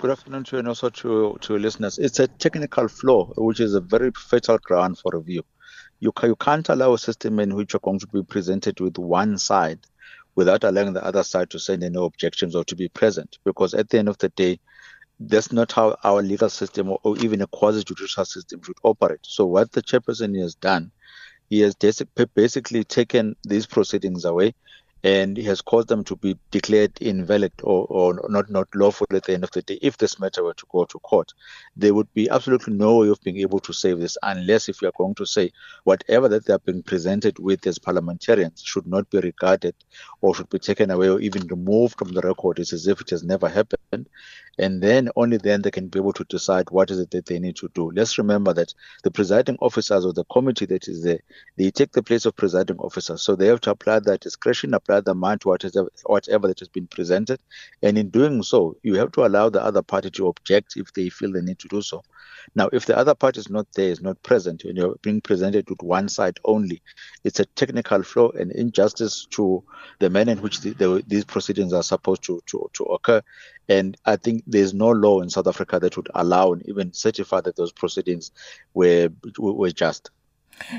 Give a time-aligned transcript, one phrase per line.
[0.00, 1.98] Good afternoon to you and also to, to listeners.
[1.98, 5.42] It's a technical flaw, which is a very fatal ground for review.
[5.98, 9.36] You, you can't allow a system in which you're going to be presented with one
[9.36, 9.80] side
[10.36, 13.36] without allowing the other side to send any objections or to be present.
[13.44, 14.58] Because at the end of the day,
[15.18, 19.20] that's not how our legal system or, or even a quasi judicial system should operate.
[19.24, 20.92] So, what the chairperson has done,
[21.50, 24.54] he has basically taken these proceedings away
[25.02, 29.32] and has caused them to be declared invalid or, or not, not lawful at the
[29.32, 29.78] end of the day.
[29.80, 31.32] If this matter were to go to court,
[31.76, 34.88] there would be absolutely no way of being able to save this unless if you
[34.88, 35.52] are going to say
[35.84, 39.74] whatever that they are being presented with as parliamentarians should not be regarded
[40.20, 42.58] or should be taken away or even removed from the record.
[42.58, 44.08] It's as if it has never happened.
[44.58, 47.38] And then only then they can be able to decide what is it that they
[47.38, 47.90] need to do.
[47.90, 51.20] Let's remember that the presiding officers or the committee that is there,
[51.56, 53.22] they take the place of presiding officers.
[53.22, 56.68] So they have to apply their discretion, apply the mind to whatever, whatever that has
[56.68, 57.40] been presented.
[57.82, 61.08] And in doing so, you have to allow the other party to object if they
[61.08, 62.02] feel they need to do so.
[62.54, 65.68] Now, if the other party is not there, is not present, and you're being presented
[65.68, 66.82] with one side only,
[67.22, 69.62] it's a technical flaw and injustice to
[69.98, 73.22] the manner in which the, the, these proceedings are supposed to, to, to occur.
[73.70, 77.40] And I think there's no law in South Africa that would allow and even certify
[77.42, 78.32] that those proceedings
[78.74, 80.10] were were just.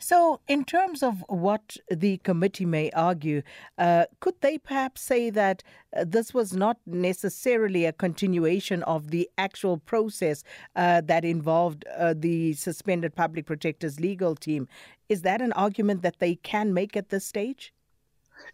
[0.00, 3.42] So, in terms of what the committee may argue,
[3.76, 5.62] uh, could they perhaps say that
[5.94, 10.44] uh, this was not necessarily a continuation of the actual process
[10.76, 14.68] uh, that involved uh, the suspended public protector's legal team?
[15.08, 17.74] Is that an argument that they can make at this stage?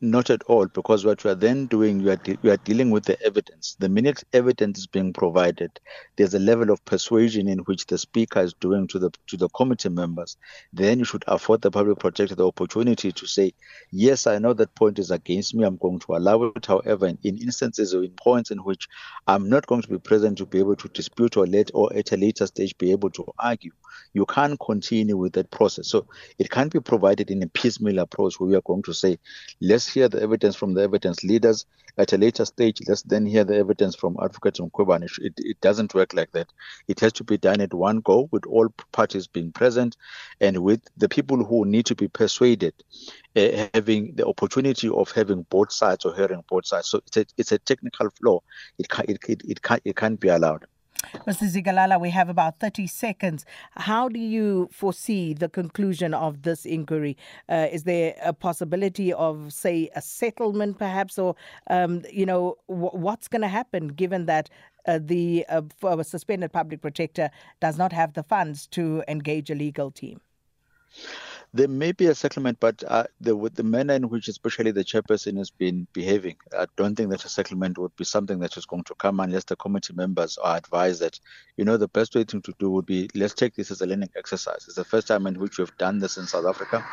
[0.00, 2.90] Not at all, because what you are then doing, you are, de- you are dealing
[2.90, 3.76] with the evidence.
[3.78, 5.70] The minute evidence is being provided,
[6.16, 9.48] there's a level of persuasion in which the speaker is doing to the to the
[9.48, 10.36] committee members.
[10.72, 13.54] Then you should afford the public protector the opportunity to say,
[13.90, 15.64] yes, I know that point is against me.
[15.64, 16.66] I'm going to allow it.
[16.66, 18.88] However, in, in instances or in points in which
[19.26, 22.12] I'm not going to be present to be able to dispute or let or at
[22.12, 23.72] a later stage be able to argue,
[24.12, 25.88] you can't continue with that process.
[25.88, 26.06] So
[26.38, 29.18] it can't be provided in a piecemeal approach where we are going to say,
[29.66, 31.66] let's hear the evidence from the evidence leaders
[31.98, 32.80] at a later stage.
[32.86, 35.08] Let's then hear the evidence from Advocate Mkhwebane.
[35.18, 36.48] It, it doesn't work like that.
[36.88, 39.96] It has to be done at one go with all parties being present
[40.40, 42.74] and with the people who need to be persuaded
[43.34, 46.88] uh, having the opportunity of having both sides or hearing both sides.
[46.88, 48.40] So it's a, it's a technical flaw.
[48.78, 50.66] It, can, it, it, it, can't, it can't be allowed.
[51.26, 51.50] Mr.
[51.50, 53.44] Zikalala, we have about 30 seconds.
[53.72, 57.16] How do you foresee the conclusion of this inquiry?
[57.48, 61.18] Uh, is there a possibility of, say, a settlement perhaps?
[61.18, 61.34] Or,
[61.68, 64.50] um, you know, w- what's going to happen given that
[64.86, 67.30] uh, the uh, suspended public protector
[67.60, 70.20] does not have the funds to engage a legal team?
[71.54, 74.84] There may be a settlement, but uh, the, with the manner in which, especially the
[74.84, 78.66] chairperson, has been behaving, I don't think that a settlement would be something that is
[78.66, 81.18] going to come unless the committee members are advised that,
[81.56, 83.86] you know, the best way thing to do would be let's take this as a
[83.86, 84.64] learning exercise.
[84.66, 86.84] It's the first time in which we've done this in South Africa.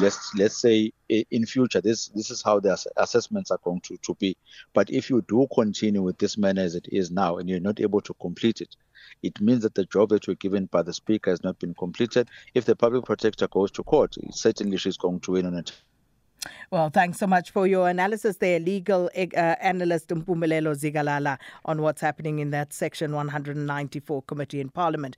[0.00, 3.96] Let's let's say in future this this is how the ass- assessments are going to,
[3.98, 4.36] to be.
[4.74, 7.80] But if you do continue with this manner as it is now and you're not
[7.80, 8.76] able to complete it,
[9.22, 12.28] it means that the job that you're given by the speaker has not been completed.
[12.54, 15.72] If the public protector goes to court, certainly she's going to win on it.
[16.70, 22.00] Well, thanks so much for your analysis there, legal uh, analyst Mpumelelo Zikalala, on what's
[22.00, 25.16] happening in that Section 194 committee in Parliament.